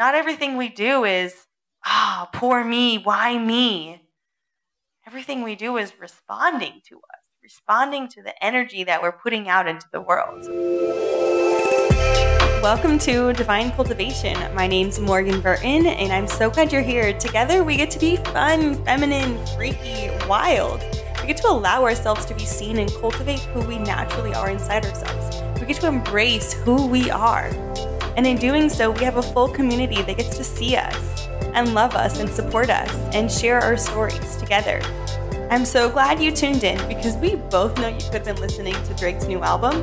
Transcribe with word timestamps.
Not 0.00 0.14
everything 0.14 0.56
we 0.56 0.70
do 0.70 1.04
is, 1.04 1.34
ah, 1.84 2.22
oh, 2.22 2.30
poor 2.32 2.64
me, 2.64 2.96
why 2.96 3.36
me? 3.36 4.00
Everything 5.06 5.42
we 5.42 5.54
do 5.54 5.76
is 5.76 5.92
responding 6.00 6.80
to 6.88 6.96
us, 6.96 7.20
responding 7.42 8.08
to 8.08 8.22
the 8.22 8.32
energy 8.42 8.82
that 8.84 9.02
we're 9.02 9.12
putting 9.12 9.46
out 9.46 9.68
into 9.68 9.84
the 9.92 10.00
world. 10.00 10.42
Welcome 12.62 12.98
to 13.00 13.34
Divine 13.34 13.72
Cultivation. 13.72 14.38
My 14.54 14.66
name's 14.66 14.98
Morgan 14.98 15.42
Burton, 15.42 15.84
and 15.84 16.10
I'm 16.10 16.26
so 16.26 16.48
glad 16.48 16.72
you're 16.72 16.80
here. 16.80 17.12
Together, 17.18 17.62
we 17.62 17.76
get 17.76 17.90
to 17.90 17.98
be 17.98 18.16
fun, 18.16 18.82
feminine, 18.86 19.36
freaky, 19.48 20.08
wild. 20.26 20.82
We 21.20 21.26
get 21.26 21.36
to 21.42 21.48
allow 21.48 21.82
ourselves 21.82 22.24
to 22.24 22.34
be 22.34 22.46
seen 22.46 22.78
and 22.78 22.90
cultivate 22.94 23.40
who 23.40 23.60
we 23.66 23.76
naturally 23.76 24.32
are 24.32 24.48
inside 24.48 24.86
ourselves. 24.86 25.42
We 25.60 25.66
get 25.66 25.76
to 25.82 25.88
embrace 25.88 26.54
who 26.54 26.86
we 26.86 27.10
are. 27.10 27.50
And 28.20 28.26
in 28.26 28.36
doing 28.36 28.68
so, 28.68 28.90
we 28.90 29.02
have 29.04 29.16
a 29.16 29.22
full 29.22 29.48
community 29.48 30.02
that 30.02 30.14
gets 30.18 30.36
to 30.36 30.44
see 30.44 30.76
us 30.76 31.26
and 31.54 31.72
love 31.72 31.94
us 31.94 32.20
and 32.20 32.28
support 32.28 32.68
us 32.68 32.92
and 33.14 33.32
share 33.32 33.60
our 33.60 33.78
stories 33.78 34.36
together. 34.36 34.82
I'm 35.50 35.64
so 35.64 35.88
glad 35.88 36.20
you 36.20 36.30
tuned 36.30 36.62
in 36.62 36.76
because 36.86 37.16
we 37.16 37.36
both 37.36 37.78
know 37.78 37.88
you 37.88 37.96
could 38.10 38.16
have 38.16 38.24
been 38.26 38.36
listening 38.36 38.74
to 38.74 38.94
Drake's 38.94 39.24
new 39.24 39.40
album 39.40 39.76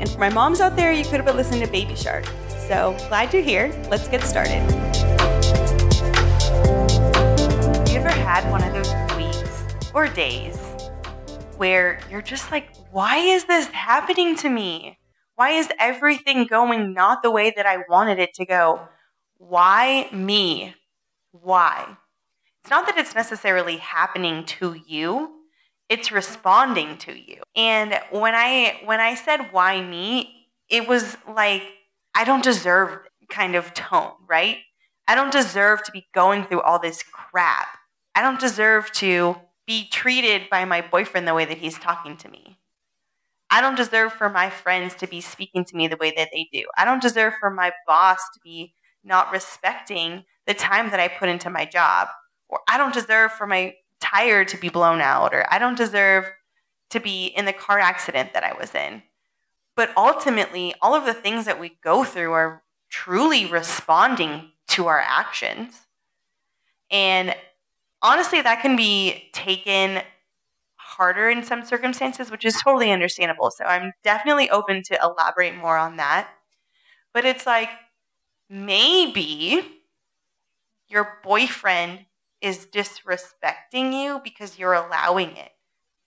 and 0.00 0.08
for 0.08 0.20
my 0.20 0.28
moms 0.28 0.60
out 0.60 0.76
there, 0.76 0.92
you 0.92 1.02
could 1.02 1.14
have 1.14 1.24
been 1.24 1.36
listening 1.36 1.60
to 1.62 1.66
Baby 1.66 1.96
Shark. 1.96 2.24
So 2.68 2.94
glad 3.08 3.34
you're 3.34 3.42
here. 3.42 3.72
Let's 3.90 4.06
get 4.06 4.22
started. 4.22 4.60
Have 7.72 7.88
you 7.88 7.96
ever 7.96 8.10
had 8.10 8.48
one 8.48 8.62
of 8.62 8.72
those 8.72 8.92
weeks 9.16 9.64
or 9.92 10.06
days 10.06 10.56
where 11.56 11.98
you're 12.08 12.22
just 12.22 12.52
like, 12.52 12.68
why 12.92 13.16
is 13.16 13.46
this 13.46 13.66
happening 13.70 14.36
to 14.36 14.48
me? 14.48 14.98
Why 15.34 15.50
is 15.50 15.68
everything 15.78 16.46
going 16.46 16.92
not 16.92 17.22
the 17.22 17.30
way 17.30 17.52
that 17.56 17.66
I 17.66 17.78
wanted 17.88 18.18
it 18.18 18.34
to 18.34 18.44
go? 18.44 18.88
Why 19.38 20.08
me? 20.12 20.74
Why? 21.32 21.96
It's 22.62 22.70
not 22.70 22.86
that 22.86 22.98
it's 22.98 23.14
necessarily 23.14 23.78
happening 23.78 24.44
to 24.44 24.76
you, 24.86 25.32
it's 25.88 26.12
responding 26.12 26.96
to 26.98 27.12
you. 27.12 27.42
And 27.56 27.98
when 28.10 28.34
I 28.34 28.80
when 28.84 29.00
I 29.00 29.14
said 29.14 29.48
why 29.52 29.82
me, 29.82 30.48
it 30.68 30.86
was 30.86 31.16
like 31.28 31.62
I 32.14 32.24
don't 32.24 32.44
deserve 32.44 33.00
kind 33.28 33.56
of 33.56 33.74
tone, 33.74 34.12
right? 34.28 34.58
I 35.08 35.14
don't 35.14 35.32
deserve 35.32 35.82
to 35.84 35.92
be 35.92 36.06
going 36.14 36.44
through 36.44 36.60
all 36.62 36.78
this 36.78 37.02
crap. 37.02 37.66
I 38.14 38.22
don't 38.22 38.38
deserve 38.38 38.92
to 38.92 39.36
be 39.66 39.88
treated 39.88 40.48
by 40.50 40.64
my 40.64 40.80
boyfriend 40.80 41.26
the 41.26 41.34
way 41.34 41.44
that 41.44 41.58
he's 41.58 41.78
talking 41.78 42.16
to 42.18 42.28
me. 42.28 42.58
I 43.52 43.60
don't 43.60 43.76
deserve 43.76 44.14
for 44.14 44.30
my 44.30 44.48
friends 44.48 44.94
to 44.94 45.06
be 45.06 45.20
speaking 45.20 45.62
to 45.66 45.76
me 45.76 45.86
the 45.86 45.98
way 45.98 46.10
that 46.16 46.30
they 46.32 46.48
do. 46.50 46.64
I 46.78 46.86
don't 46.86 47.02
deserve 47.02 47.34
for 47.38 47.50
my 47.50 47.70
boss 47.86 48.18
to 48.32 48.40
be 48.42 48.72
not 49.04 49.30
respecting 49.30 50.24
the 50.46 50.54
time 50.54 50.90
that 50.90 50.98
I 50.98 51.08
put 51.08 51.28
into 51.28 51.50
my 51.50 51.66
job. 51.66 52.08
Or 52.48 52.60
I 52.66 52.78
don't 52.78 52.94
deserve 52.94 53.30
for 53.32 53.46
my 53.46 53.74
tire 54.00 54.46
to 54.46 54.56
be 54.56 54.70
blown 54.70 55.02
out 55.02 55.34
or 55.34 55.44
I 55.52 55.58
don't 55.58 55.76
deserve 55.76 56.24
to 56.90 56.98
be 56.98 57.26
in 57.26 57.44
the 57.44 57.52
car 57.52 57.78
accident 57.78 58.32
that 58.32 58.42
I 58.42 58.54
was 58.54 58.74
in. 58.74 59.02
But 59.76 59.90
ultimately, 59.98 60.74
all 60.80 60.94
of 60.94 61.04
the 61.04 61.14
things 61.14 61.44
that 61.44 61.60
we 61.60 61.76
go 61.84 62.04
through 62.04 62.32
are 62.32 62.62
truly 62.88 63.44
responding 63.44 64.50
to 64.68 64.86
our 64.86 65.00
actions. 65.00 65.78
And 66.90 67.34
honestly, 68.00 68.40
that 68.40 68.62
can 68.62 68.76
be 68.76 69.28
taken 69.34 70.02
harder 70.96 71.30
in 71.30 71.42
some 71.42 71.64
circumstances, 71.64 72.30
which 72.30 72.44
is 72.44 72.60
totally 72.62 72.90
understandable. 72.90 73.50
So 73.50 73.64
I'm 73.64 73.92
definitely 74.02 74.50
open 74.50 74.82
to 74.84 74.98
elaborate 75.02 75.56
more 75.56 75.76
on 75.76 75.96
that. 75.96 76.28
But 77.14 77.24
it's 77.24 77.46
like 77.46 77.68
maybe 78.48 79.82
your 80.88 81.18
boyfriend 81.24 82.06
is 82.40 82.66
disrespecting 82.66 83.92
you 83.92 84.20
because 84.22 84.58
you're 84.58 84.74
allowing 84.74 85.36
it. 85.36 85.50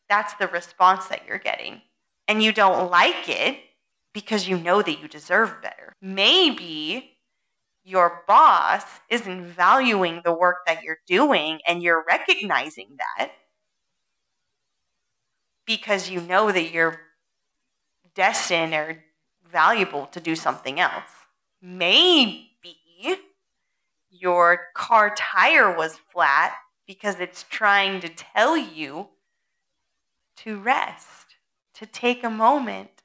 That's 0.10 0.34
the 0.36 0.48
response 0.48 1.08
that 1.08 1.26
you're 1.28 1.40
getting. 1.40 1.82
And 2.28 2.44
you 2.44 2.52
don't 2.52 2.92
like 2.92 3.30
it 3.30 3.58
because 4.14 4.48
you 4.48 4.58
know 4.58 4.82
that 4.82 5.02
you 5.02 5.08
deserve 5.08 5.62
better. 5.62 5.96
Maybe 6.02 7.18
your 7.84 8.24
boss 8.28 8.84
isn't 9.10 9.46
valuing 9.46 10.22
the 10.24 10.34
work 10.34 10.58
that 10.66 10.84
you're 10.84 11.00
doing 11.08 11.60
and 11.68 11.84
you're 11.84 12.04
recognizing 12.08 12.98
that 12.98 13.32
because 15.66 16.10
you 16.10 16.22
know 16.22 16.52
that 16.52 16.72
you're 16.72 17.02
destined 18.14 18.74
or 18.74 19.04
valuable 19.52 20.08
to 20.08 20.20
do 20.20 20.36
something 20.36 20.80
else. 20.80 21.10
Maybe 21.62 22.46
your 24.10 24.68
car 24.74 25.14
tire 25.16 25.76
was 25.76 25.98
flat 26.12 26.54
because 26.88 27.20
it's 27.20 27.44
trying 27.50 28.00
to 28.02 28.10
tell 28.10 28.56
you 28.58 29.10
to 30.38 30.60
rest, 30.60 31.36
to 31.74 31.86
take 31.86 32.24
a 32.24 32.30
moment 32.30 33.04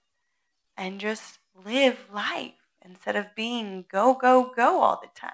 and 0.76 1.00
just 1.00 1.38
live 1.64 1.98
life 2.12 2.52
instead 2.84 3.16
of 3.16 3.34
being 3.34 3.84
go, 3.90 4.14
go, 4.14 4.52
go 4.54 4.80
all 4.80 5.00
the 5.00 5.20
time. 5.20 5.32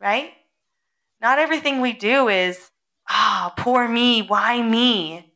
Right? 0.00 0.32
Not 1.20 1.38
everything 1.38 1.80
we 1.80 1.92
do 1.92 2.28
is, 2.28 2.70
ah, 3.08 3.52
oh, 3.56 3.62
poor 3.62 3.88
me, 3.88 4.22
why 4.22 4.62
me? 4.62 5.32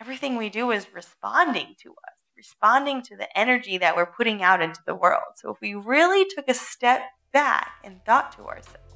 Everything 0.00 0.36
we 0.36 0.48
do 0.48 0.70
is 0.70 0.86
responding 0.92 1.74
to 1.82 1.90
us, 1.90 2.24
responding 2.36 3.02
to 3.02 3.16
the 3.16 3.38
energy 3.38 3.78
that 3.78 3.96
we're 3.96 4.06
putting 4.06 4.42
out 4.42 4.60
into 4.60 4.80
the 4.86 4.94
world. 4.94 5.34
So 5.36 5.50
if 5.50 5.60
we 5.60 5.74
really 5.74 6.26
took 6.34 6.48
a 6.48 6.54
step 6.54 7.02
back 7.32 7.72
and 7.84 8.04
thought 8.04 8.32
to 8.36 8.44
ourselves, 8.44 8.94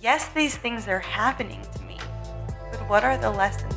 yes, 0.00 0.28
these 0.28 0.56
things 0.56 0.88
are 0.88 1.00
happening 1.00 1.62
to 1.74 1.82
me, 1.84 1.98
but 2.70 2.80
what 2.88 3.04
are 3.04 3.16
the 3.16 3.30
lessons 3.30 3.75